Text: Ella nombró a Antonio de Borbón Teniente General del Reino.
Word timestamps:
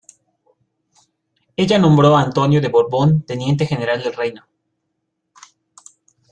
Ella 1.55 1.77
nombró 1.77 2.17
a 2.17 2.23
Antonio 2.23 2.59
de 2.59 2.69
Borbón 2.69 3.21
Teniente 3.21 3.67
General 3.67 4.01
del 4.01 4.15
Reino. 4.15 4.47